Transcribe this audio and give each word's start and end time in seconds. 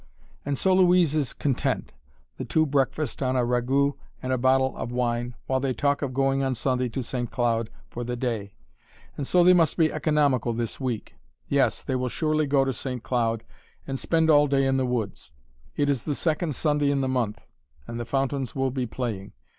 And 0.43 0.57
so 0.57 0.73
Louise 0.73 1.13
is 1.15 1.31
content. 1.31 1.93
The 2.37 2.43
two 2.43 2.65
breakfast 2.65 3.21
on 3.21 3.35
a 3.35 3.41
ragoût 3.45 3.93
and 4.19 4.33
a 4.33 4.37
bottle 4.39 4.75
of 4.75 4.91
wine 4.91 5.35
while 5.45 5.59
they 5.59 5.75
talk 5.75 6.01
of 6.01 6.11
going 6.11 6.41
on 6.41 6.55
Sunday 6.55 6.89
to 6.89 7.03
St. 7.03 7.29
Cloud 7.29 7.69
for 7.87 8.03
the 8.03 8.15
day 8.15 8.55
and 9.15 9.27
so 9.27 9.43
they 9.43 9.53
must 9.53 9.77
be 9.77 9.93
economical 9.93 10.53
this 10.53 10.79
week. 10.79 11.13
Yes, 11.47 11.83
they 11.83 11.95
will 11.95 12.09
surely 12.09 12.47
go 12.47 12.65
to 12.65 12.73
St. 12.73 13.03
Cloud 13.03 13.43
and 13.85 13.99
spend 13.99 14.31
all 14.31 14.47
day 14.47 14.65
in 14.65 14.77
the 14.77 14.87
woods. 14.87 15.33
It 15.75 15.87
is 15.87 16.01
the 16.01 16.15
second 16.15 16.55
Sunday 16.55 16.89
in 16.89 17.01
the 17.01 17.07
month, 17.07 17.45
and 17.85 17.99
the 17.99 18.03
fountains 18.05 18.55
will 18.55 18.71
be 18.71 18.87
playing. 18.87 19.33